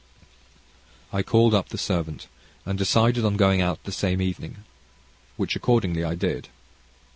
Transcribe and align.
I 1.13 1.21
called 1.21 1.53
up 1.53 1.69
the 1.69 1.77
servant, 1.77 2.25
and 2.65 2.75
decided 2.75 3.23
on 3.23 3.37
going 3.37 3.61
out 3.61 3.83
the 3.83 3.91
same 3.91 4.19
evening, 4.19 4.63
which 5.37 5.55
accordingly 5.55 6.03
I 6.03 6.15
did. 6.15 6.49